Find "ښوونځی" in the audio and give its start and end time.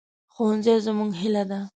0.33-0.75